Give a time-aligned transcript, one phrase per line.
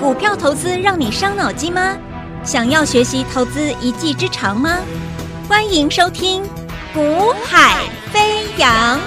[0.00, 1.96] 股票投资让你伤脑筋吗？
[2.42, 4.80] 想要学习投资一技之长吗？
[5.48, 6.42] 欢迎收听
[6.92, 8.98] 《股海飞扬》。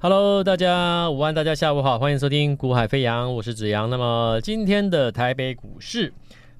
[0.00, 3.90] Hello，大家午安，大家下午好，欢迎收听《股海飞扬》，我是子阳。
[3.90, 6.10] 那么今天的台北股市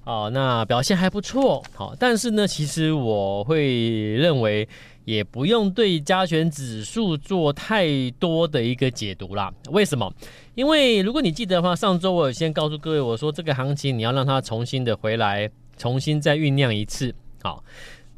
[0.03, 4.69] 啊，那表现还不错，好，但是呢，其实我会认为。
[5.05, 7.87] 也不用对加权指数做太
[8.19, 9.51] 多的一个解读啦。
[9.71, 10.11] 为什么？
[10.55, 17.13] 因为如果你记得的话，上周我有先告诉各位，我说这个行情你要让它重新的回来，重新再酝酿一次。
[17.41, 17.63] 好，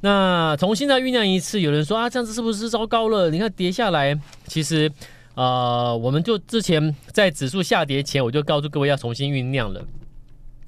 [0.01, 3.29] 那重新再酝酿一次，有人说啊，这样子是不是糟糕了？
[3.29, 4.91] 你看跌下来，其实
[5.35, 9.81] 呃，我们就之前在指数下跌前，我就告诉各位要重新酝酿了。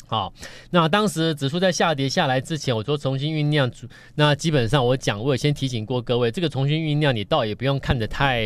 [0.08, 0.32] 好，
[0.70, 3.72] 那当时指数在下跌下来之前，我说重新酝酿。
[4.14, 8.46] 那基本上我讲，我也先提醒过各位，这个重新酝酿，你倒也不用看得太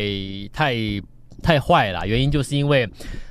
[0.52, 0.74] 太
[1.42, 2.06] 太坏了。
[2.06, 2.88] 原因就是因为，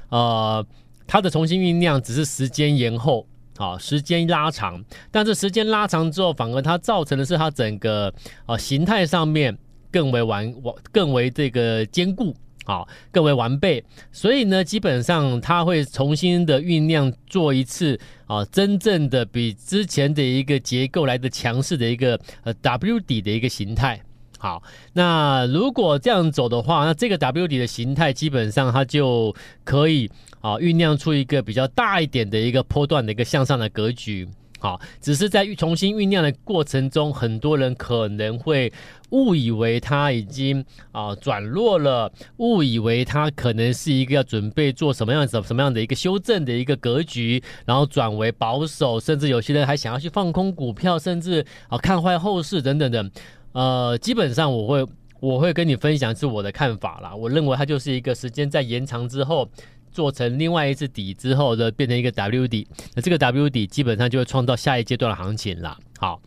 [0.09, 0.63] 呃，
[1.07, 3.25] 它的重新酝酿只是时间延后，
[3.57, 4.83] 啊，时间拉长。
[5.09, 8.13] 但是时间拉长之后，反而它造成的是它整个
[8.45, 9.57] 啊形态上面
[9.91, 12.35] 更为完完更为这个坚固。
[12.69, 23.99] 好，更为完备，所以呢，基本上它会重新的酝酿做一次啊，真正的比之前的一个结构来的强势的一个呃 W 底的一个形态。
[24.37, 24.61] 好，
[24.93, 30.07] 那如果这样走的话，那这个 W 底的形态基本上它就可以
[30.39, 34.29] 啊酝酿出一个比较大一点的一个波段的一个向上的格局。
[34.61, 38.71] 好，只是在重新酝酿的过程中，很多人可能会
[39.11, 53.11] 误以为它已经啊转弱了，误以为它可能是一个要准备做什么样子、什么样的一个修正的一个格局，然后转为保守，甚至有些人还想要去放空股票，甚至啊看坏后市等等等。
[53.53, 54.85] 呃，基本上我会
[55.21, 57.15] 我会跟你分享是我的看法啦。
[57.15, 59.49] 我认为它就是一个时间在延长之后。
[59.91, 65.77] 做成另外一次底之后的，变成一个 W 底，那这个 W 底基本上就会创造下一阶段的行情了。
[65.97, 66.21] 好，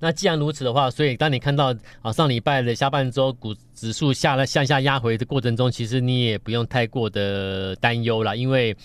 [0.00, 8.76] 那既然如此的话，所以当你看到啊上礼拜的下半周股指数下了向下压回的过程中，其实你也不用太过的担忧了，因为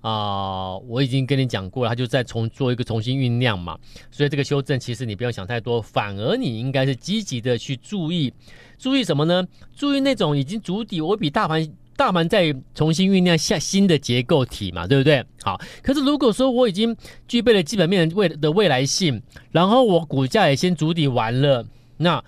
[0.00, 3.76] 啊、我已经跟你讲过了，它就在重做一个重新酝酿嘛，
[4.12, 8.32] 所以这个修正其实你不用想太多，反而你应该是积极的去注意，
[8.78, 9.46] 注意什么呢？
[9.74, 11.68] 注意那种已经筑底，我比大盘。
[11.98, 15.24] 大盘在重新酝酿下新的结构体嘛，对不对？
[15.42, 19.20] 好，可是如果说我已经具备了基本面未的未来性，
[19.50, 21.66] 然后我股价也先筑底完了，
[21.96, 22.22] 那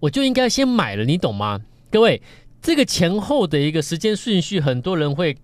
[0.00, 1.62] 我就应该先买了，你懂吗？
[1.90, 2.20] 各位，
[2.60, 5.34] 这个前后的一个时间顺序，很多人会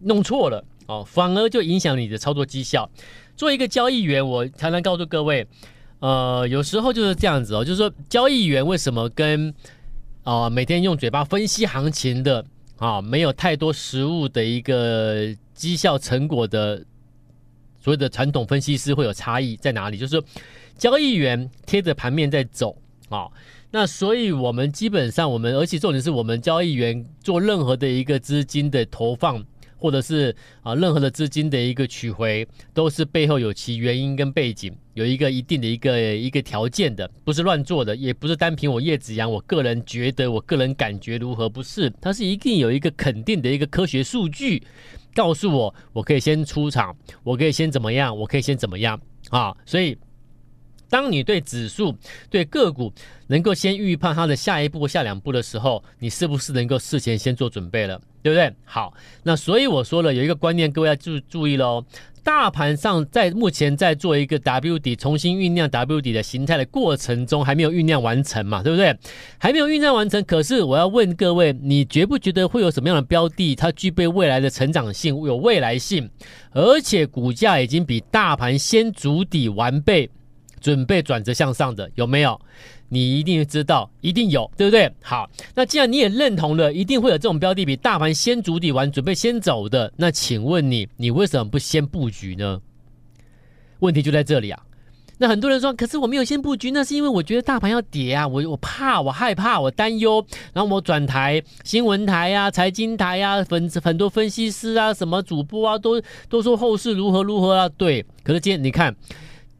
[0.00, 2.90] 弄错了哦，反而就影响你的操作绩效。
[3.34, 5.46] 做一个交易员，我常常告诉各位，
[6.00, 9.54] 呃，有时候就是这样子哦，就是说交易员为什么跟
[10.22, 12.44] 啊、每天用嘴巴分析行情的？
[12.78, 16.84] 啊，没有太多实物的一个绩效成果的
[17.80, 19.96] 所谓的传统分析师会有差异在哪里？
[19.96, 20.24] 就是说，
[20.76, 22.76] 交易员贴着盘面在走
[23.08, 23.28] 啊，
[23.70, 29.44] 那所以我们基本上我们，而且重点是我们交易员做任何的一个资金的投放。
[29.76, 44.62] 或者是啊，任何的资金的一个取回，都是背后有其原因跟背景，有一个一定的一个一个条件的，不是乱做的，也不是单凭我叶子阳我个人觉得，我个人感觉如何，不是，它是一定有一个肯定的一个科学数据，
[45.14, 49.00] 告诉我我可以先出场，我可以先怎么样，我可以先怎么样
[49.30, 49.96] 啊，所以。
[50.88, 51.92] 当你对指数、
[52.30, 52.92] 对个股
[53.26, 58.00] 能够先预判它的下一步、下两步的时候，你是不是能够事前先做准备了？
[58.26, 58.52] 对不对？
[58.64, 58.92] 好，
[59.22, 61.84] 那所以我说了有一个观念，各位要注注意喽。
[62.24, 68.64] 大盘上在目前在做一个 W 底重新酝酿 W 底的形态的过程中，还没有酝酿完成嘛？
[68.64, 68.98] 对不对？
[69.38, 70.20] 还没有酝酿完成。
[70.24, 76.10] 可是我要问各位，你觉不觉得会有什么样的标的，它具备未来的成长性、有未来性，
[76.50, 80.10] 而且股价已经比大盘先筑底完备？
[80.58, 82.40] 准备转折向上的有没有？
[82.88, 84.90] 你一定知道，一定有，对不对？
[85.02, 89.92] 好，那既然你也认同了，一定会有这种标的比大盘先筑底完，准备先走的。
[89.96, 92.60] 那请问你，你为什么不先布局呢？
[93.80, 94.62] 问题就在这里啊。
[95.18, 100.24] 那很多人说，可是我没有先布局，那是因为我觉得大盘要跌啊，我我怕，我害怕，我担忧。
[100.52, 107.68] 然后我转台新闻台啊、财经台啊，很很多分析师啊、什么主播啊，都都说后市如何如何啊。
[107.70, 108.94] 对，可是今天你看。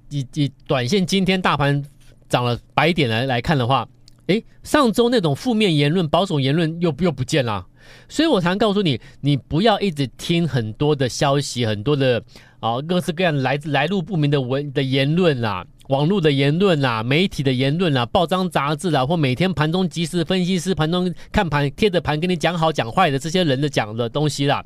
[0.09, 1.85] 你你短线今天大盘
[2.29, 3.89] 涨了白点来来看的话，
[4.27, 7.67] 诶，上周那种负面言论、保守言论又又不见了，
[8.09, 12.23] 所以我常告诉你，你不要一直听很多的消息，很多的
[12.61, 24.65] 啊、各式各样来来路不明的文的言论啦、啊，网络的言论啦、啊，媒体的言论啦、啊，报章杂志啦，或每天盘中即时分析师盘中看盘贴着盘跟你讲好讲坏的这些人的讲的东西啦，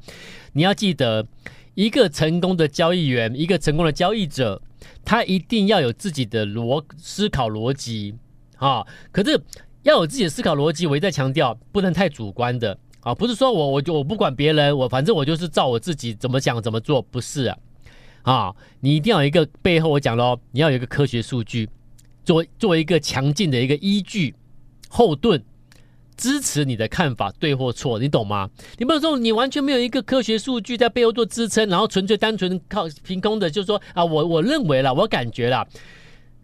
[0.55, 1.27] 你要记得，
[1.75, 4.61] 一个成功的交易员，一个成功的交易者，
[5.05, 8.15] 他一定要有自己的逻思考逻辑
[8.57, 8.85] 啊。
[9.13, 9.41] 可是
[9.83, 17.59] 要有自己的思考逻辑，我一再强调，不能太主观的啊，不是说我我就我不管别人，我反正我就是照我自己怎么想怎么做，不是啊。
[18.23, 21.69] 啊，你一定要有一个背后，我讲喽，你要有一个科学数据，
[22.23, 24.35] 做做一个强劲的一个依据
[24.89, 25.43] 后盾，
[26.21, 28.51] 支持你的看法对或错，你懂吗？
[28.77, 35.67] 你不能说你完全没有一个科学数据在背后做支撑，然后纯粹单纯靠凭空的，就是说啊，我我认为了，我感觉了，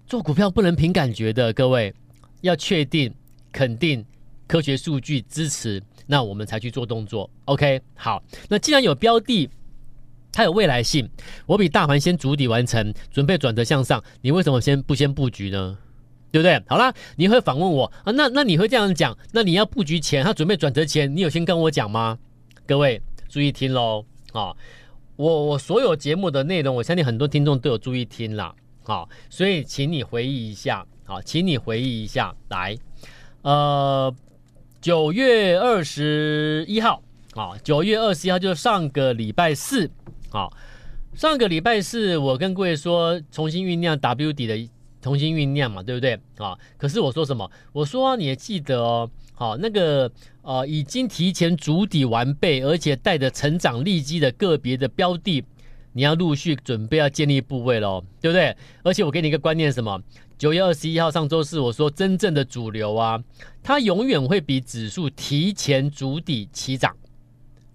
[0.07, 1.95] 做股票不能凭感觉的，各位
[2.41, 3.13] 要确定
[3.53, 4.03] 肯定
[4.49, 7.29] 科学数据支持，那我们才去做动作。
[7.45, 9.51] OK，好，那既然有标的。
[10.33, 11.09] 它有未来性，
[11.47, 15.79] 我比大盘先筑底完成，准备转折向上，你为什么先不先布局呢？
[16.43, 16.63] 对不对？
[16.69, 18.13] 好啦，你会反问我啊？
[18.13, 19.17] 那那你会这样讲？
[19.33, 22.19] 那你要布局前，他准备转折前，你有先跟我讲吗？
[22.67, 24.55] 各位注意听喽啊！
[25.17, 28.55] 我我所有节目的内容，我相信很多听众都有注意听啦。
[28.83, 32.77] 好，所以请你回忆一下，好，请你回忆一下，来，
[33.43, 34.15] 呃，
[34.81, 37.03] 九月二十一号，
[37.35, 39.91] 啊，九月二十一号就是上个礼拜四。
[40.29, 40.53] 好，
[41.15, 44.69] 上个礼拜四我跟各位说重新酝酿 W 底的
[45.07, 46.19] 重新酝酿嘛，对不对？
[46.39, 47.49] 啊，可是我说什么？
[47.73, 50.11] 我说、你也记得哦，好，那个
[50.43, 55.45] 呃已经提前筑底完备，而且带着成长利基的个别的标的，
[55.93, 58.57] 你要陆续准备要建立部位喽，对不对？
[58.83, 60.03] 而且我给你一个观念，什么？
[60.37, 63.23] 九月二十一号上周四我说真正的主流啊，
[63.63, 66.97] 它永远会比指数提前筑底起涨。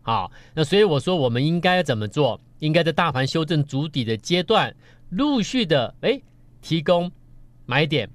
[0.01, 2.41] 好，那所以我说，我们应该怎么做？
[2.59, 4.75] 应该在大盘修正筑底的阶段，
[5.11, 6.21] 陆续的哎
[6.61, 7.11] 提供
[7.71, 8.09] 买点，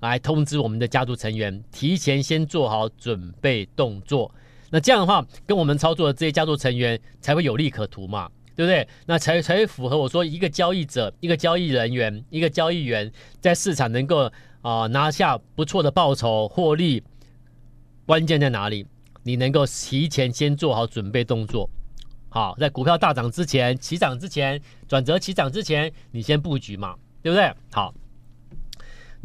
[0.00, 4.34] 来通知我们的家族成员，提前先做好准备动作。
[4.70, 8.88] 那这样的话，跟我们操作的这些家族成员才会有利可图嘛，对不对？
[9.04, 14.32] 那才才会符合我说，一个交易者、一个交易人员、一个交易员在市场能够
[14.62, 17.02] 啊、拿下不错的报酬获利，
[18.06, 18.86] 关键在哪里？
[19.24, 21.68] 你能够提前先做好准备动作，
[22.30, 24.58] 好，在股票大涨之前、起涨之前、
[24.88, 27.52] 转折起涨之前，你先布局嘛，对不对？
[27.70, 27.94] 好，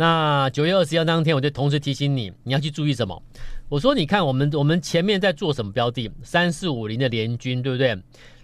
[0.01, 3.21] 那九月二十一号当天，我就同时提醒你，你要去注意什么？
[3.69, 6.09] 我说，你看我们我们前面在做什么标的？
[6.24, 7.95] 三四五零的联军，对不对？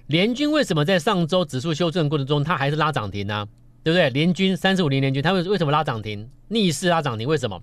[0.05, 3.47] 联军为什么在上周指数修正过程中，它还是拉涨停呢、
[3.83, 4.07] 对不对？
[4.11, 6.29] 联军三四五零联军，它为为什么拉涨停？
[6.47, 7.59] 逆势拉涨停，为什么？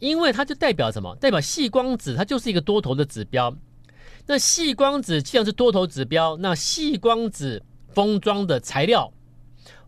[0.00, 1.16] 因为它就代表什么？
[1.16, 3.56] 代表细光子，它就是一个多头的指标。
[4.26, 9.10] 那细光子既然是多头指标，那细光子封装的材料，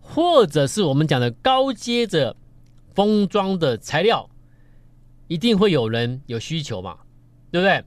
[0.00, 2.34] 或者是我们讲的高阶的
[2.96, 4.28] 封装的材料，
[5.28, 6.96] 一定会有人有需求嘛，
[7.52, 7.84] 对不对？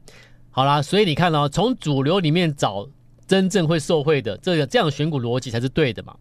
[0.52, 2.88] 好啦，所以你看哦，从主流里面找
[3.28, 6.16] 真正会受惠的，这个这样选股逻辑才是对的嘛。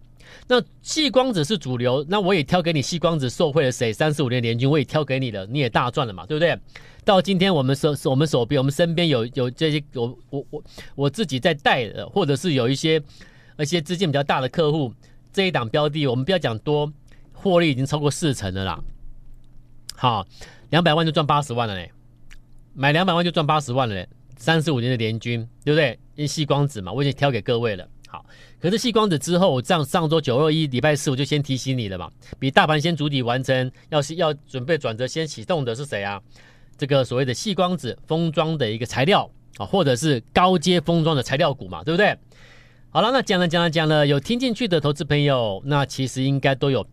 [0.46, 3.92] 那细光子是主流，那我也挑给你细光子受惠了谁？
[3.92, 6.58] 三四五年联军我也挑给你了，你也大赚了嘛，对不对？
[7.04, 10.64] 到今天我们手我们手边我们身边有有这些我我我
[10.94, 13.02] 我自己在带的，或者是有一些
[13.58, 14.92] 一些资金比较大的客户，
[15.32, 16.92] 这一档标的我们不要讲多，
[17.40, 18.80] 获利已经超过四成了啦。
[19.94, 20.26] 好，
[20.70, 21.90] 两百万就赚八十万了嘞，
[22.74, 25.98] 买两百万就赚八十万了嘞，三十五年的联军对不对？
[26.14, 27.88] 因为矽光子嘛，我已经挑给各位了。
[28.08, 28.24] 好，
[28.60, 36.20] 可是细光子之后，我上上周九二一礼拜四我就先提醒你了嘛，比大盘先筑底完成，要是要准备转折先启动的是谁啊？
[36.76, 42.16] 这个所谓的细光子封装的一个材料啊，或者是高阶封装的材料股嘛，对不对？
[42.90, 46.86] 好了，那讲了讲了讲了，有听进去的投资朋友，那其实应该都有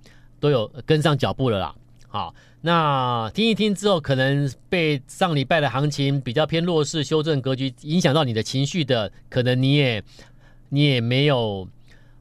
[0.45, 1.75] 都有跟上脚步了啦。
[2.07, 10.03] 好，那听一听之后，可能被上礼拜的行情比较偏弱势修正格局影响到你的情绪的，可能你也。
[10.69, 11.65] 你也没有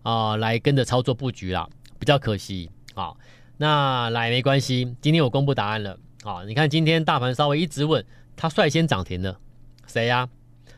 [0.03, 1.67] 啊、来跟着操作布局啦，
[1.99, 3.13] 比较可惜啊。
[3.57, 6.45] 那来没关系，今天我公布答案了啊。
[6.45, 8.05] 你看今天大盘稍微一直稳，
[8.37, 9.41] 它率先涨停了，
[9.87, 10.29] 谁呀、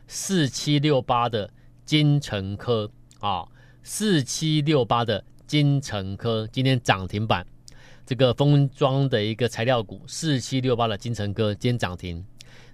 [0.07, 1.49] 四七六八的
[1.85, 2.89] 金城科
[3.19, 3.45] 啊，
[3.83, 7.47] 四七六八的金城科今天涨停板，
[8.05, 12.23] 这个封装的一个材料股，四七六八的金城科今天涨停，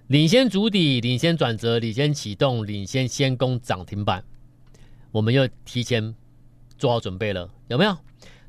[0.08, 4.22] 领先主底，领先转折，领先启动，领先先攻涨停板。
[5.12, 6.14] 我们又提前
[6.76, 7.96] 做好准备了，有没有？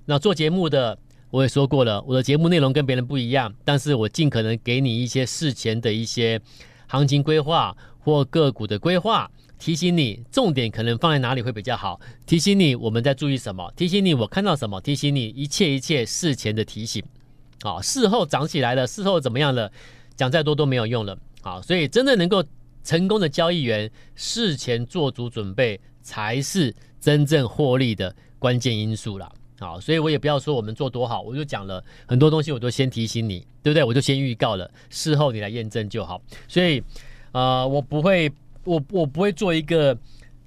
[0.06, 0.98] 那做节目的
[1.30, 6.42] 我也说过了，我的节目内容跟别人不一样，但是我尽可能给你一些事前的一些
[6.88, 17.04] 行情规划或个股的规划，提醒你重点可能放在哪里会比较好，提醒你我们在注意什么，提醒你我看到什么，提醒你一切一切事前的提醒。
[17.62, 19.72] 好，事后涨起来了，事后怎么样了？
[20.16, 21.18] 讲再多都没有用了。
[21.42, 22.44] 好，所以真的能够
[22.84, 29.32] 成功的交易员，事前做足准备才是真正获利的关键因素啦。
[29.60, 33.84] 好，所以我也不要说我们做多好，我就讲了很多东西，我都先提醒你，对不对？
[33.84, 36.22] 我就先预告了，事后你来验证就好。
[36.48, 36.84] 所以，
[37.32, 38.32] 呃，我不会，
[38.66, 39.98] 我我不会做一个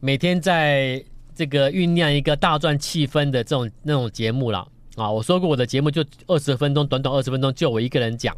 [0.01, 1.03] 每天在
[1.35, 4.67] 这个酝酿一个大赚气氛的这种那种节目了。
[4.97, 8.37] 啊，我说过我的节目就二十分钟，短短二十分钟就我一个人讲。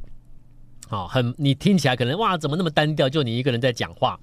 [0.89, 3.09] 好，很你听起来可能哇，怎么那么单调？
[3.09, 4.19] 就你一个人在讲话，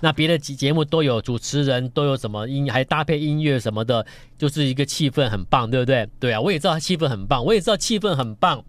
[0.00, 4.04] 那别的节节目都有主持人，都有什么音，还搭配音乐什么的，
[4.36, 6.06] 就是一个气氛很棒，对不对？
[6.20, 8.62] 对啊，我也知道气氛很棒，我也知道气氛很棒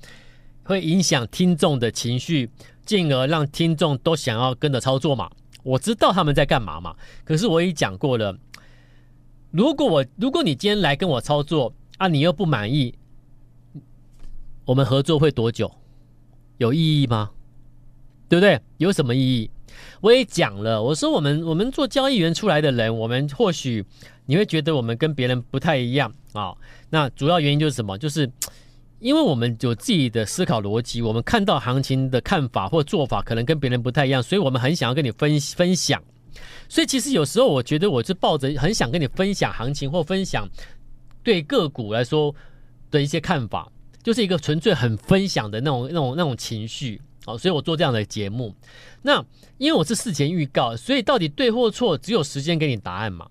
[0.64, 2.50] 会影响听众的情绪，
[2.86, 5.30] 进而让听众都想要跟着操作嘛。
[5.64, 6.96] 我知道他们在干嘛嘛。
[7.24, 8.38] 可是我也讲过了，
[9.52, 12.94] 如果我如果你今天来跟我操作啊，你又不满意，
[14.66, 15.72] 我们合作会多久？
[16.58, 17.32] 有意义吗？
[18.30, 18.62] 对不对？
[18.78, 19.50] 有什么意义？
[20.02, 23.86] 我也讲了，我说我们我们做交易员出来的人，我们或许
[24.26, 26.56] 你会觉得我们跟别人不太一样啊、
[26.90, 27.98] 那主要原因就是什么？
[27.98, 28.30] 就是
[29.02, 36.02] 因为我们有自己的思考逻辑，我们看到行情的看法或做法可能跟别人不太一样，所以我们很想要跟你分分享。
[36.70, 40.48] 所以其实有时候我觉得我是抱着很想跟你分享行情或分享
[41.24, 42.34] 对个股来说
[42.92, 43.70] 的一些看法，
[44.04, 47.02] 就是一个纯粹很分享的那种那种那种情绪。
[47.26, 48.56] 好，所以我做这样的节目。
[49.02, 49.24] 那
[49.58, 53.28] 因为我是事前预告，所以到底对或错，只有时间给你答案嘛，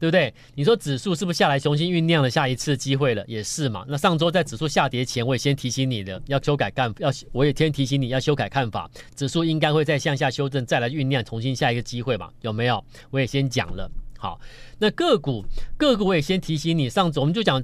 [0.00, 0.32] 对不对？
[0.54, 3.22] 你说指数是不是下来重新酝酿了下一次机会了？
[3.28, 3.84] 也是嘛。
[3.86, 12.30] 那上周在指数下跌前，我也先提醒你的，要修改看，要我也先提醒你要修改看法，指数应该会再向下修正，再来酝酿重新下一个机会嘛？
[12.40, 12.82] 有没有？
[13.10, 13.90] 我也先讲了。
[14.18, 14.40] 好，
[14.78, 15.44] 那个股
[15.76, 17.62] 个股我也先提醒你，上周我们就讲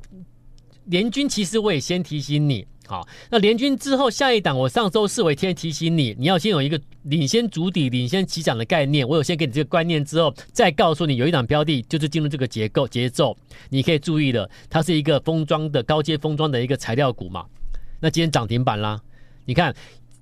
[0.84, 2.66] 联军，其实我也先提醒你。
[2.88, 9.06] 好，那联军之后下一档，我上周四我天提醒你，你要先有一个领先主底、领先起涨的概念。
[9.06, 13.36] 我有先给你这个观念之后，再告诉你有一档标的，就是进入这个结构节奏，
[13.70, 17.44] 你可以注意的，它是一个封装的高阶封装的一个材料股嘛。
[17.98, 19.00] 那今天涨停板啦，
[19.46, 19.74] 你看，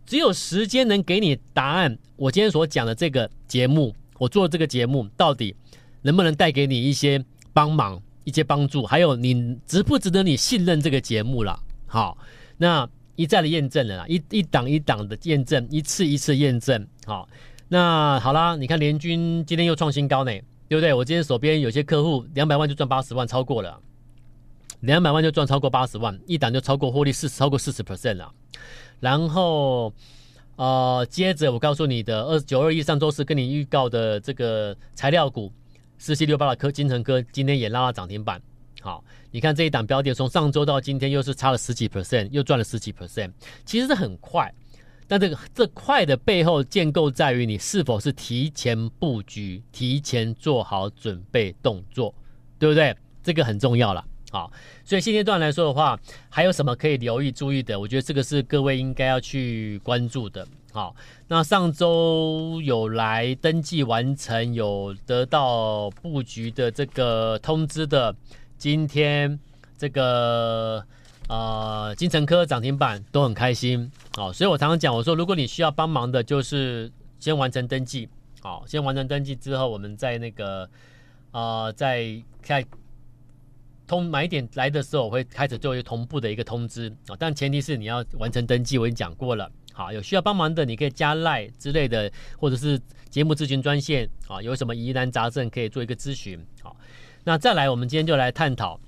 [0.06, 1.98] 只有时间能给你答案。
[2.16, 5.54] 我今天所讲的这个节目，我做这个节目到底
[6.00, 11.60] 能不能带给你一些帮忙、一些帮助，还有你值不值得你信任这个节目了？
[11.86, 12.16] 好。
[12.56, 16.86] 那一再的验证了啦，一一档一档的验证，一次一次验证。
[17.06, 17.28] 好，
[17.68, 20.32] 那好啦，你看联军今天又创新高呢，
[20.68, 20.92] 对不对？
[20.92, 23.78] 我今天手边有些客户两百万就赚八十万，超过了，
[24.80, 28.32] 两百万就赚超过八十万，一档就超过获利四十，超过四十 percent 了。
[29.00, 29.92] 然后，
[30.56, 35.52] 呃，接着我告诉你的二九二一上周四跟你预告的这个材料股
[35.98, 38.40] 四七六八的科金城科，今天也拉了涨停板。
[38.80, 39.02] 好，
[39.34, 43.32] 你看这一档标的，从上周到今天又是差了十几 percent，又赚了十几 percent，
[43.64, 44.48] 其实是很快。
[45.08, 52.14] 但这个这快的背后建构在于你是否是提前布局、提前做好准备动作，
[52.60, 52.96] 对不对？
[53.24, 54.04] 这个很重要了。
[54.30, 54.52] 好，
[54.84, 55.98] 所以现阶段来说的话，
[56.28, 57.80] 还有什么可以留意、注意的？
[57.80, 60.46] 我觉得这个是各位应该要去关注的。
[60.72, 60.94] 好，
[61.26, 68.14] 那上周有来登记完成、有得到布局的这个通知的。
[68.64, 69.38] 今天
[69.76, 70.82] 这个
[71.28, 76.90] 呃，金城科涨停板都很开心，好，所以我常常讲，我说如果你需要帮忙的，就是
[77.20, 78.08] 先完成登记，
[78.40, 80.66] 好，先完成登记之后，我们在那个
[81.32, 82.64] 呃，在开
[83.86, 92.80] 通买点来的时候，我会开始做一个同步的一个通知啊，但前提是你要完成登记，我已经讲过了，好，有需要帮忙的，你可以加赖之类的，或者是
[93.10, 96.74] 节目咨询专线啊，有什么疑难杂症可以做一个咨询，好。
[97.24, 98.78] 那再来，我们今天就来探讨。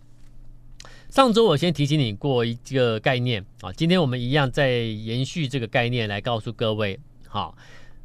[1.08, 6.98] 上周我先提醒你过一个概念啊，今天我们一样再延续这个概念来告诉各位。
[7.26, 7.56] 好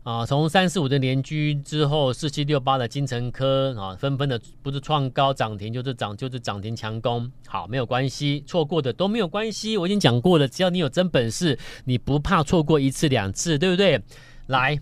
[0.03, 7.29] 啊，从三四五的联军之后，四七六八的金城科啊，纷纷的不是创高涨停，就是涨就是涨停强攻。
[7.45, 9.77] 好，没有关系，错过的都没有关系。
[9.77, 14.01] 我已经讲过了，只要你有真本事，你不怕错过一次两次，对不对？
[14.47, 14.79] 来，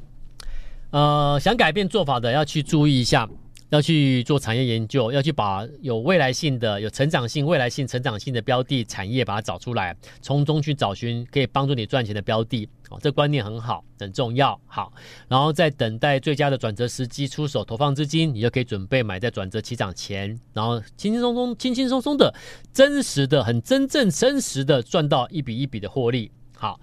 [0.91, 3.27] 呃，想改变做法的要去注意一下。
[3.69, 12.67] 要去做产业研究，要去把有未来性的、有成长性、未来性、成长性的标的产业把它找出来，从中去找寻可以帮助你赚钱的标的。
[12.89, 14.59] 哦，这观念很好，很重要。
[14.65, 14.91] 好，
[15.27, 22.33] 然后在等待最佳的转折时机出手投放资金，你就可以准备买在转折起涨前，然后轻轻松松、轻轻松松的、
[22.73, 26.31] 真实的、很真正真实的赚到一笔一笔的获利。
[26.55, 26.79] 好。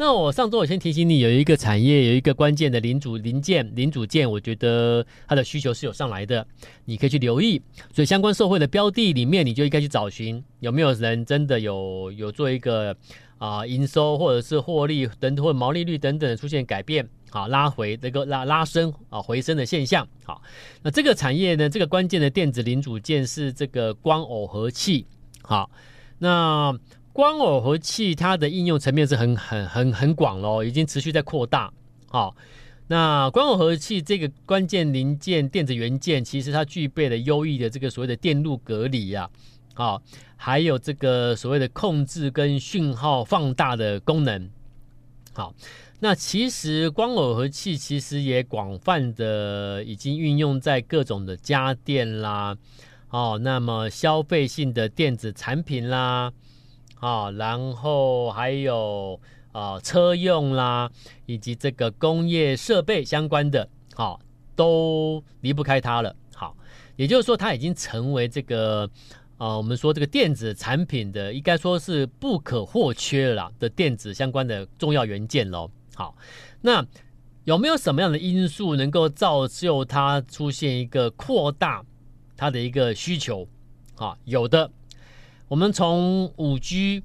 [0.00, 6.46] 那我上周我先提醒你，有一个产业有一个关键的零组零件零组件，我觉得它的需求是有上来的，
[6.86, 7.60] 你可以去留意。
[7.92, 12.96] 所以相关受惠的标的里面，你就应该去找寻有没有人真的有有做一个
[13.36, 20.08] 啊、营收或者是获利等或者毛利率等等出现改变，好拉回这个拉拉升啊回升的现象。
[20.24, 20.40] 好，
[20.82, 25.04] 那这个产业呢，这个关键的电子零组件是这个光耦合器。
[25.42, 25.70] 好，
[26.16, 26.74] 那。
[27.12, 31.72] 光耦合器它的应用层面是很很很很广喽，已经持续在扩大。
[32.08, 32.34] 好，
[32.86, 39.28] 那光耦合器这个关键零件电子元件，其实它具备了优异的这个所谓的电路隔离啊，
[39.74, 40.00] 好，
[40.36, 44.48] 还有这个所谓的控制跟讯号放大的功能。
[45.32, 45.54] 好，
[45.98, 52.56] 那其实光耦合器其实也广泛的已经运用在各种的家电啦，
[53.10, 56.32] 哦，那么消费性的电子产品啦。
[57.00, 59.18] 啊，然后还有
[59.52, 60.90] 啊车用啦，
[61.24, 64.20] 以及这个工业设备相关的，好，
[64.54, 66.14] 都离不开它了。
[66.34, 66.54] 好，
[66.96, 68.88] 也就是说，它已经成为这个
[69.38, 75.70] 啊，我们说这个电子产品的，应该说是不可或缺了的电子相关的重要元件喽。
[75.94, 76.14] 好，
[76.60, 76.86] 那
[77.44, 81.82] 有没有什么样的因素能够造就它出现一个扩大
[82.36, 83.48] 它的一个需求？
[83.96, 84.70] 啊，有的。
[85.50, 87.02] 我们从五 G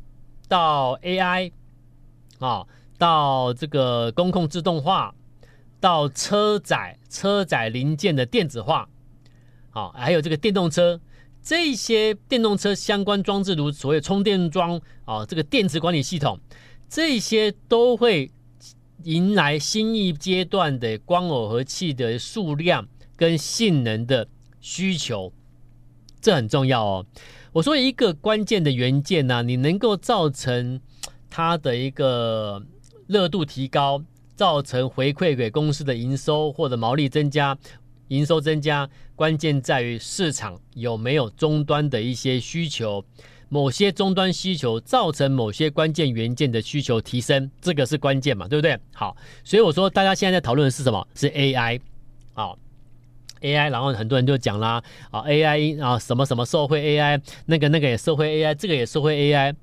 [0.47, 1.51] 到 AI
[2.37, 2.63] 啊，
[2.95, 5.15] 到这个工控自动化，
[5.79, 8.87] 到车载车载零件的电子化，
[9.71, 11.01] 啊，还有这个电动车，
[11.41, 16.39] 这些电动车相关装置，如所谓充电桩啊，这个电池管理系统，
[16.87, 18.29] 这些都会
[19.05, 24.27] 迎来新一阶段的光耦合器的数量跟性能的
[24.61, 25.33] 需求，
[26.21, 27.05] 这很重要哦。
[27.55, 30.77] 我说一个关键的元件呢、你能够造成
[31.29, 32.61] 它的一个
[33.07, 34.03] 热度提高，
[34.35, 37.57] 造成回馈给公司的营收或者毛利增加，
[38.09, 43.01] 营收增加，关键在于市场有没有终端的一些需求，
[43.47, 48.77] 某些终端需求造成某些关键元件的需求提升，这个是关键嘛，对不对？
[48.93, 51.07] 好，所以我说大家现在在讨论的是什么？
[51.15, 51.79] 是 AI，
[52.33, 52.59] 好。
[53.45, 59.53] AI，然后很多人就讲啦，啊，AI 啊，什么什么受惠 AI，那个那个也受惠 AI，这个也受惠 AI。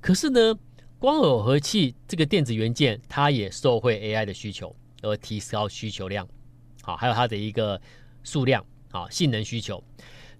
[0.00, 0.54] 可是呢，
[0.98, 6.26] 光耦合器这个电子元件，它也受惠 AI 的需求而提高需求量，
[6.82, 7.80] 好，还有它的一个
[8.22, 9.82] 数量，好，性能需求。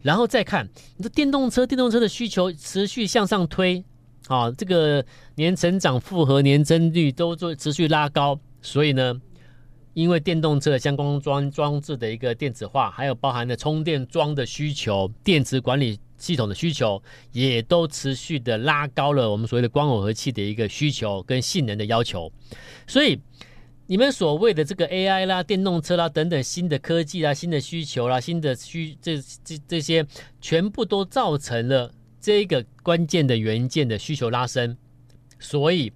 [0.01, 3.85] 然后再看你的电动车，电动车的需求持续向上推，
[4.29, 9.21] 啊，这个年成长、复合年增率都做持续拉高，所以呢。
[9.95, 17.03] 因为电动车相关装装置的一个电子化，还有包含的充电桩的需求、电池管理系统的需求，
[17.33, 22.33] 也都持续的拉高了我们所谓的光耦合器的一个需求跟性能的要求。
[22.87, 23.21] 所以，
[23.87, 30.07] 你们所谓的这个 AI 啦、电动车啦等等新的科技啦、新的需求啦、新的需这这这些，
[30.41, 34.75] 全部都造成了这个关键的元件的需求拉升。
[35.39, 35.93] 所以，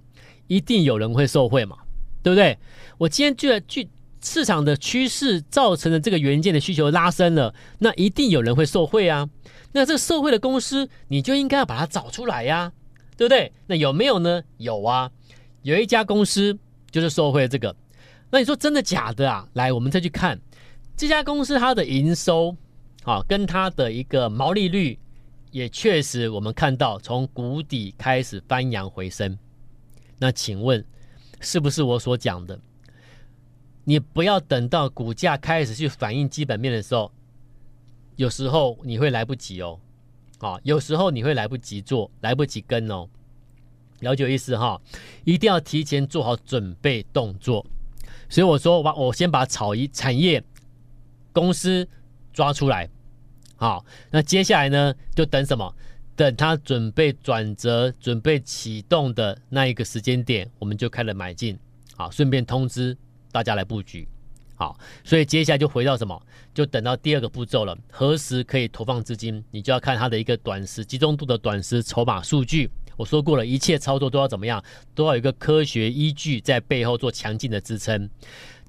[0.48, 1.78] 一定有人会受惠嘛。
[2.26, 2.58] 对不对？
[2.98, 3.88] 我今天就要去
[4.20, 9.30] 市场的趋势造成的这个元件的需求拉升了，那一定有人会受惠啊。
[9.70, 12.72] 那这受惠的公司，你就应该要把它找出来呀、
[13.16, 13.52] 对不对？
[13.68, 14.42] 那有没有呢？
[14.56, 15.08] 有啊，
[15.62, 16.58] 有一家公司
[16.90, 17.76] 就是受惠这个。
[18.32, 19.48] 那你说真的假的啊？
[19.52, 20.40] 来，我们再去看
[20.96, 22.56] 这家公司它的营收
[23.04, 24.98] 啊，跟它的一个毛利率，
[25.52, 29.38] 也确实我们看到从谷底开始翻扬回升。
[30.18, 30.84] 那请问？
[31.40, 32.58] 是不是我所讲的？
[33.84, 37.12] 你不要等到股价开始去反映基本面的时候，
[38.16, 39.78] 有时候你会来不及哦。
[40.38, 43.08] 啊，有时候你会来不及做，来不及跟哦。
[44.00, 44.78] 了解意思哈？
[45.24, 47.64] 一定要提前做好准备动作。
[48.28, 50.42] 所以我说，我我先把产业产业
[51.32, 51.88] 公司
[52.32, 52.88] 抓出来。
[53.54, 55.74] 好，那接下来呢，就等什么？
[56.16, 61.58] 等它准备转折、准备启动的那一个时间点，我们就开始买进，
[61.94, 62.96] 好，顺便通知
[63.30, 64.08] 大家来布局，
[64.54, 66.18] 好，所以接下来就回到什么？
[66.54, 69.44] 就等到第二个步骤了，何时可以投放资金？
[69.50, 72.70] 你就要看它的一个短时集中度的短时筹码数据。
[72.96, 74.64] 我说过了，一切操作都要怎么样？
[74.94, 78.08] 都要有一个科学依据在背后做强劲的支撑。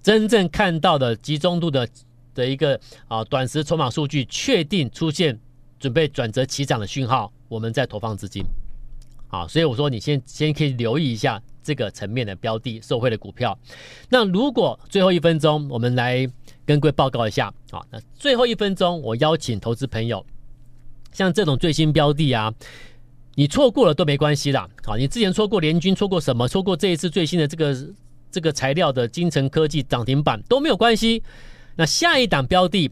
[0.03, 1.87] 真正看到的集中度的
[2.35, 5.39] 的一个啊短时筹码数据确定出现。
[5.79, 8.43] 准备转折起涨的讯号，我们再投放资金。
[9.29, 13.59] 啊，所以我说你先先可以留意一下这个层面的标的受惠的股票。
[14.09, 16.25] 那如果最后一分钟，我们来
[16.65, 17.53] 跟各位报告一下。
[17.71, 20.25] 啊，那最后一分钟，我邀请投资朋友，
[21.11, 22.53] 像这种最新标的啊，
[23.35, 24.65] 你错过了都没关系啦。
[24.85, 26.47] 好，你之前错过联军，错过什么？
[26.47, 27.75] 错过这一次最新的这个
[28.31, 31.21] 这个材料的精诚科技涨停板都没有关系。
[31.75, 32.89] 那下一档标的，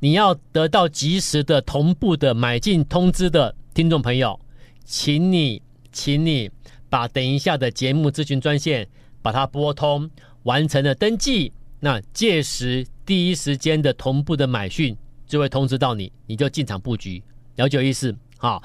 [0.00, 4.40] 你要得到及时的同步的买进通知的听众朋友，
[4.86, 5.60] 请你，
[5.92, 6.50] 请你
[6.88, 8.88] 把等一下的节目咨询专线
[9.20, 10.10] 把它拨通，
[10.44, 17.22] 完成了登记，那届时第一时间的同步的买讯就会通知到你，你就进场布局，
[17.56, 18.16] 了解意思？
[18.38, 18.62] 好，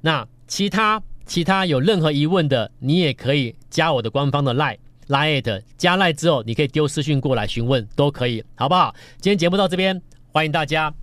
[0.00, 4.78] 那其他其他有任何疑问的，你也可以加我的官方的 line。
[5.08, 8.94] 来 it 加赖之后，你可以丢私讯过来询问，都可以，好不好？
[9.20, 10.94] 今天节目到这边，欢迎大家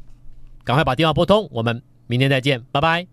[0.63, 3.12] 赶快把电话拨通，我们明天再见，拜拜。